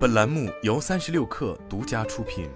[0.00, 2.48] 本栏目由三十六氪独家出品。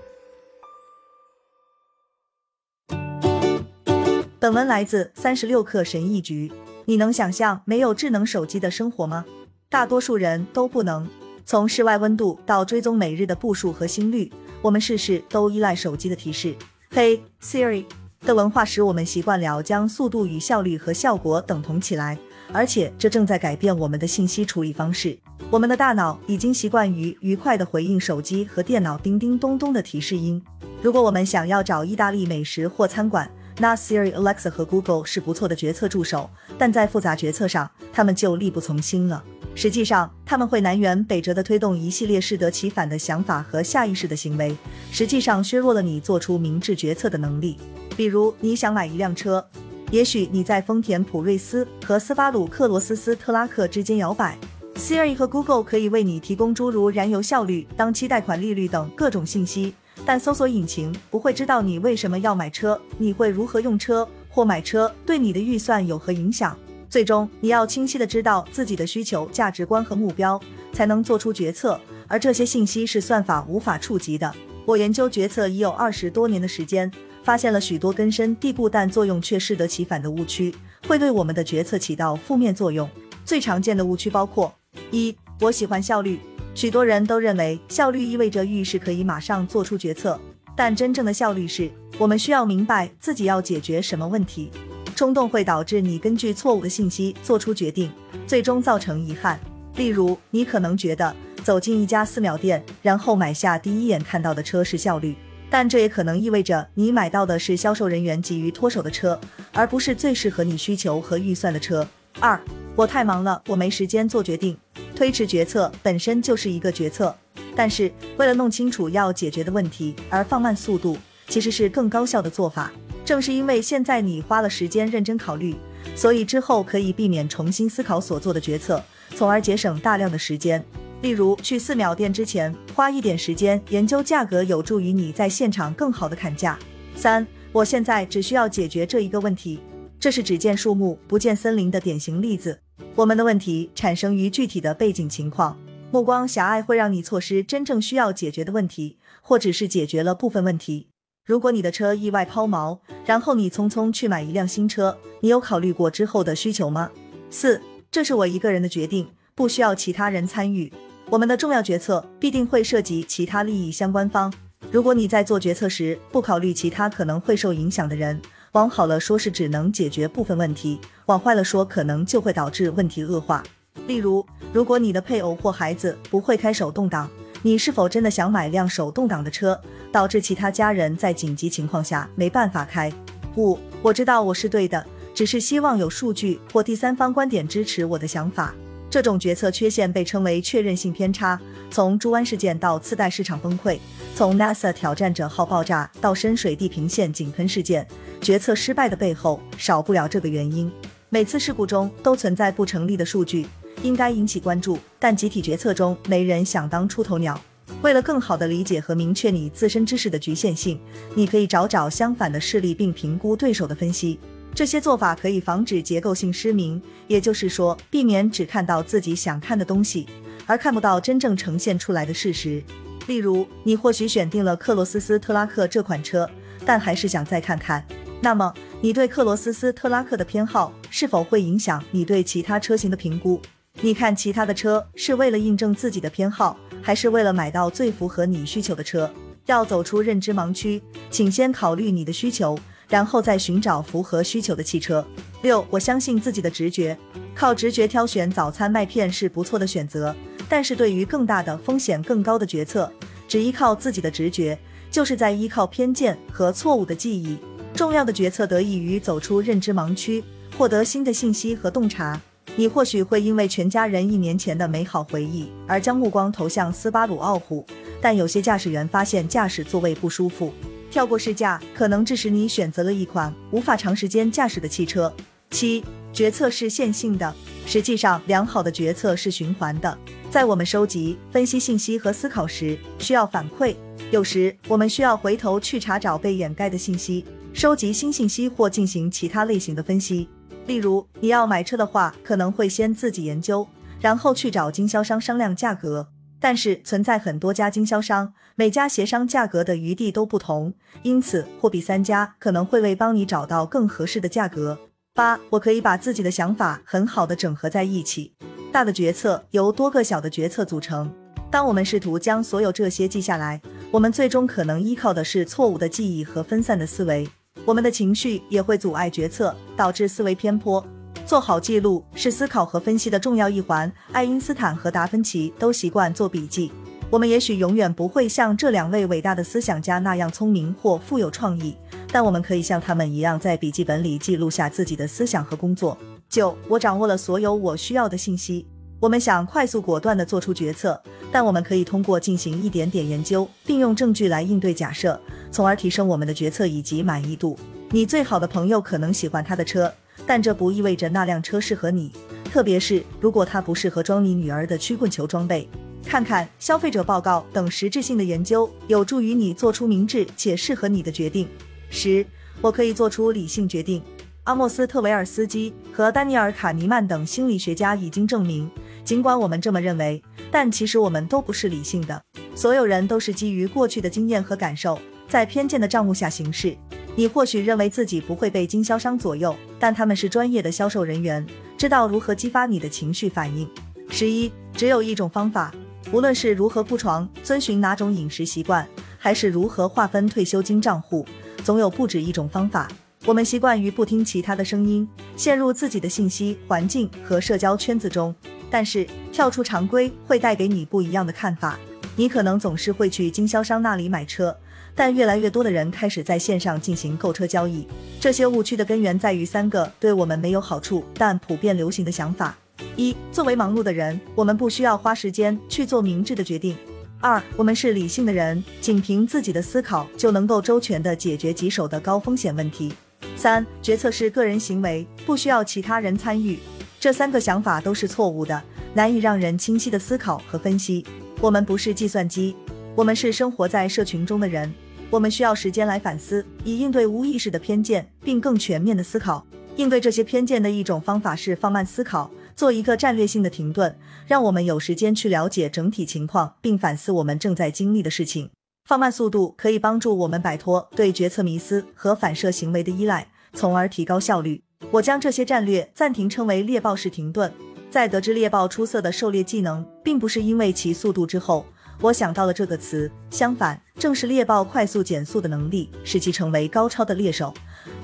[4.41, 6.51] 本文来自三十六氪神译局。
[6.87, 9.27] 你能想象没有智能手机的生活吗？
[9.69, 11.07] 大多数人都不能。
[11.45, 14.33] 从室外温度到追踪每日的步数和心率，
[14.63, 16.57] 我们事事都依赖手机的提示。
[16.93, 17.85] 嘿，Siri
[18.23, 22.19] 的文化使我们习惯了将速度与效率和效果等同起来，
[22.55, 25.19] 而且这正在改变我们的信息处理方式。
[25.55, 30.43] 我们的大脑已经习惯于愉快地回应手机和电脑叮叮咚咚的提示音。
[30.83, 36.29] 如果我们想要找意大利美食或餐馆，那 Siri、Alexa 和 Google 是不错的决策助手，
[36.59, 39.23] 但在复杂决策上，他们就力不从心了。
[39.55, 44.57] 实际上，他们会南辕北辙地推动一系列适得其反的想法和下意识的行为，
[44.91, 47.57] 实际上削弱了你做出明智决策的能力。
[47.97, 49.49] 比如，你想买一辆车，
[49.93, 54.37] 也许你在丰田普锐斯和斯巴鲁克罗斯斯特拉克之间摇摆。
[54.77, 59.73] Siri 和 Google 可以为你提供诸如燃油效率、当期贷款利率等各种信息，
[60.05, 66.57] 但搜索引擎不会知道你为什么要买车，你会如何用车或买车对你的预算有何影响。
[66.91, 70.41] 最终，你要清晰的知道自己的需求、价值观和目标，
[70.73, 74.33] 才能做出决策，而这些信息是算法无法触及的。
[74.67, 76.91] 我研究决策已有二十多年的时间，
[77.23, 80.55] 发现了许多根深蒂固但作用却适得其反的误区，
[80.89, 82.89] 会对我们的决策起到负面作用。
[83.25, 84.53] 最常见的误区包括。
[84.91, 86.21] 一，我喜欢效率。
[86.55, 90.21] 许多人都认为效率意味着遇事可以马上做出决策，
[90.55, 94.51] 但真正的效率是我们需要明白自己要解决什么问题。
[94.95, 97.91] 冲动会导致你根据错误的信息做出决定，
[98.27, 99.41] 最终造成遗憾。
[99.75, 105.17] 例如，你可能觉得走进一家寺庙店，然后买下第一眼看到的车是效率，
[105.51, 109.21] 但这也可能意味着你买到的是销售人员急于脱手的车，
[109.53, 111.85] 而不是最适合你需求和预算的车。
[112.21, 112.41] 二。
[112.77, 114.57] 我太忙了，我没时间做决定。
[114.95, 117.15] 推迟决策本身就是一个决策，
[117.55, 120.97] 但是为了弄清楚要解决的问题而放慢速度，
[121.29, 122.71] 其实是更高效的做法。
[123.05, 125.55] 正是因为现在你花了时间认真考虑，
[125.95, 128.83] 所以之后可以避免重新思考所做的决策，
[129.15, 130.65] 从而节省大量的时间。
[131.03, 136.59] 例如，去四秒店之前花一点时间研究价格，有助于你在现场更好的砍价。
[136.97, 139.61] 三，我现在只需要解决这一个问题。
[140.01, 142.64] 这是只见树木不见森林的典型例子。
[142.95, 145.59] 我们的问题产生于具体的背景情况，
[145.91, 150.89] 目光狭隘会让你错失真正需要解决的问题，或只是解决了部分问题。
[151.25, 156.91] 如果你的车意外抛锚，然后你匆匆去买一辆新车，你有考虑过之后的需求吗？
[157.31, 160.73] 四，这是我一个人的决定，不需要其他人参与。
[161.11, 164.33] 我们的重要决策必定会涉及其他利益相关方，
[164.71, 168.21] 如果你在做决策时不考虑其他可能会受影响的人。
[168.53, 173.43] 往好了说，是只能解决部分问题；往坏了说，可能就会导致问题恶化。
[173.87, 177.11] 例如，如果你的配偶或孩子不会开手动挡，
[177.43, 179.61] 你是否真的想买辆手动挡的车，
[179.93, 182.91] 导致其他家人在紧急情况下没办法开？
[183.37, 188.55] 五，我知道我是对的，只是希望有数据或第三方观点支持我的想法。
[188.89, 191.39] 这种决策缺陷被称为确认性偏差。
[191.69, 193.77] 从猪湾事件到次贷市场崩溃，
[194.15, 197.85] 从 NASA 挑战者号爆炸到深水地平线井喷事件，
[198.21, 200.71] 决策失败的背后少不了这个原因。
[201.15, 203.47] 每次事故中都存在不成立的数据，
[203.85, 207.41] 应该引起关注，但集体决策中没人想当出头鸟。
[207.83, 210.77] 为了更好地理解和明确你自身知识的局限性，
[211.15, 214.19] 你可以找找相反的事例并评估对手的分析。
[214.57, 220.09] 这些做法可以防止结构性失明，也就是说，避免只看到自己想看的东西，
[220.47, 222.61] 而看不到真正呈现出来的事实。
[223.07, 226.29] 例如，你或许选定了克罗斯斯特拉克这款车，
[226.67, 227.87] 但还是想再看看。
[228.21, 233.43] 那么，你对克罗斯斯特拉克的偏好是否会影响你对其他车型的评估？
[233.81, 239.13] 你看其他的车是为了印证自己的偏好，还是为了买到最符合你需求的车？
[239.47, 242.57] 要走出认知盲区，请先考虑你的需求。
[242.89, 245.05] 然后再寻找符合需求的汽车。
[245.43, 246.97] 六，我相信自己的直觉，
[247.35, 250.15] 靠直觉挑选早餐麦片是不错的选择。
[250.49, 252.89] 但是对于更大的风险、更高的决策，
[253.27, 254.57] 只依靠自己的直觉，
[254.93, 257.37] 就是在依靠偏见和错误的记忆。
[257.75, 260.23] 重要的决策得益于走出认知盲区，
[260.57, 262.21] 获得新的信息和洞察。
[262.57, 267.67] 你或许会因为全家人一年前的美好回忆而将目光投向斯巴鲁傲虎，
[268.01, 270.53] 但有些驾驶员发现驾驶座位不舒服。
[270.89, 275.13] 跳过试驾可能致使你选择了一款无法长时间驾驶的汽车。
[275.51, 277.35] 七，决策是线性的，
[277.67, 279.99] 实际上良好的决策是循环的。
[280.31, 283.75] 在我们收集、分析信息和思考时，需要反馈。
[284.13, 290.29] 有时我们需要回头去查找被掩盖的信息，收集新信息或进行其他类型的分析。
[290.67, 293.67] 例如，你要买车的话，可能会先自己研究，
[294.01, 296.09] 然后去找经销商商量价格。
[296.41, 304.79] 但是存在很多家经销商，每家协商价格的余地都不同，因此货比三家可能会为帮你找到更合适的价格。
[305.15, 308.35] 八，我可以把自己的想法很好的整合在一起。
[308.73, 311.11] 大的决策由多个小的决策组成。
[311.51, 313.63] 当我们试图将所有这些记下来，
[313.93, 317.29] 我们最终可能依靠的是错误的记忆和分散的思维。
[317.65, 320.85] 我们的情绪也会阻碍决策，导致思维偏颇。
[321.25, 323.91] 做好记录是思考和分析的重要一环。
[324.13, 326.71] 爱因斯坦和达芬奇都习惯做笔记。
[327.09, 331.75] 我们也许永远不会像这两位伟大的思想家那样聪明或富有创意，
[332.13, 335.97] 但我们可以像他们一样在笔记本里记录下自己的思想和工作。
[336.29, 338.67] 九，我掌握了所有我需要的信息。
[339.05, 340.99] 我们想快速果断地做出决策，
[341.31, 345.21] 但我们可以通过进行一点点研究，并用证据来应对假设，
[345.51, 347.55] 从而提升我们的决策以及满意度。
[347.91, 349.93] 你最好的朋友可能喜欢他的车。
[350.27, 352.11] 但这不意味着那辆车适合你，
[352.51, 355.69] 特别是如果它不适合装你女儿的曲棍球装备。
[356.07, 361.47] 看看消费者报告等实质性的研究，有助于你做出明智且适合你的决定。
[361.91, 362.25] 十，
[362.63, 364.03] 我可以做出理性决定。
[364.45, 368.71] 阿莫斯特维尔斯基和丹尼尔卡尼曼等心理学家已经证明，
[369.05, 372.21] 尽管我们这么认为，但其实我们都不是理性的。
[372.55, 374.99] 所有人都是基于过去的经验和感受，
[375.29, 376.77] 在偏见的账目下行事。
[377.17, 381.47] 你或许认为自己不会被经销商左右，但他们是专业的销售人员，
[381.77, 383.69] 知道如何激发你的情绪反应。
[384.09, 385.73] 十一，只有一种方法，
[386.11, 388.87] 无论是如何铺床、遵循哪种饮食习惯，
[389.19, 391.27] 还是如何划分退休金账户，
[391.63, 392.89] 总有不止一种方法。
[393.27, 398.35] 我们习惯于不听其他的声音，陷入自己的信息环境和社交圈子中。
[398.75, 401.79] 但是跳出常规会带给你不一样的看法。
[402.17, 404.53] 你可能总是会去经销商那里买车。
[404.97, 407.87] 但越来越多的人开始在线上进行购车交易，
[408.19, 412.59] 这些误区的根源在于三个对我们没有好处但普遍流行的想法：
[412.97, 416.75] 一、作为忙碌的人，我们不需要花时间去做明智的决定；
[417.21, 422.91] 二、我们是理性的人，仅凭自己的思考就能够周全地解决棘手的高风险问题；
[423.37, 426.59] 三、决策是个人行为，不需要其他人参与。
[427.05, 428.63] 这三个想法都是错误的，
[428.95, 431.05] 难以让人清晰的思考和分析。
[431.39, 432.57] 我们不是计算机，
[432.97, 434.73] 我们是生活在社群中的人。
[435.11, 439.45] 我们需要时间来反思，以应对无意识的偏见，并更全面的思考。
[439.77, 443.95] 应对这些偏见的一种方法是放慢思考，做一个战略性的停顿，
[444.27, 448.49] 让我们有时间去了解整体情况，并反思我们正在经历的事情。
[448.89, 454.63] 放慢速度可以帮助我们摆脱对决策迷思和反射行为的依赖，从而提高效率。
[454.95, 457.53] 我将这些战略暂停称为猎豹式停顿。
[457.91, 461.67] 在得知猎豹出色的狩猎技能，并不是因为其速度之后。
[462.01, 467.53] 我想到了这个词，相反，正是猎豹快速减速的能力，使其成为高超的猎手。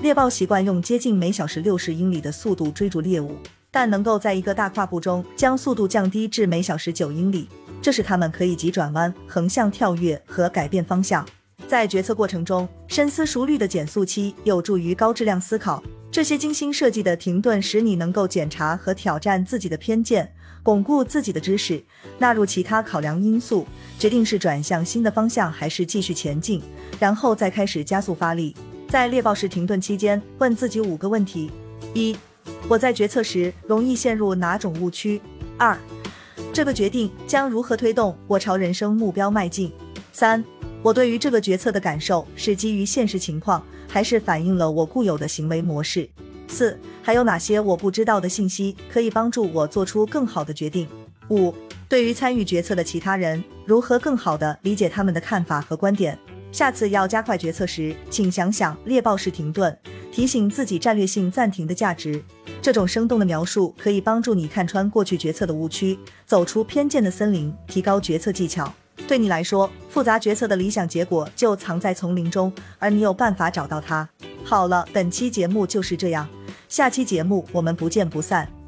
[0.01, 3.37] 猎豹习惯用接近每小时六十英里的速度追逐猎物，
[3.71, 7.47] 但能够在一个大跨步中将速度降低至每小时九英里，
[7.81, 11.25] 这使它们可以急转弯、横向跳跃和改变方向。
[11.69, 15.81] 在决策过程中，深思熟虑的减速期有助于高质量思考。
[16.11, 20.29] 这些精心设计的停顿使你能够检查和挑战自己的偏见。
[20.61, 21.81] 巩固自己的知识，
[22.19, 23.65] 纳入其他考量因素，
[23.97, 26.61] 决定是转向新的方向还是继续前进，
[26.99, 28.53] 然后再开始加速发力。
[28.89, 31.49] 在猎豹式停顿期间，问自己五个问题：
[31.93, 32.15] 一、
[32.67, 35.19] 我在决策时容易陷入哪种误区？
[35.57, 35.79] 二、
[36.51, 39.71] 这个决定将如何推动我朝人生目标迈进？
[40.11, 40.43] 三、
[40.83, 46.09] 我对于这个决策的感受是基于现实情况，还是反映了我固有的行为模式？
[46.47, 46.79] 四。
[47.03, 50.87] 还有哪些我不知道的信息可以帮助我做出更好的决定？
[51.29, 51.51] 五、
[51.89, 56.17] 对于参与决策的其他人，如何更好地理解他们的看法和观点？
[56.51, 59.75] 下次要加快决策时，请想想猎豹式停顿，
[60.11, 62.23] 提醒自己战略性暂停的价值。
[62.61, 68.71] 这种生动的描述可以帮助你看穿过去决策的误区，走出偏见的森林，提高决策技巧。
[69.07, 74.07] 对你来说，复杂决策的理想结果就藏在丛林中，而你有办法找到它。
[74.43, 76.27] 好了，本期节目就是这样。
[76.69, 78.60] 下期节目我们不见不散。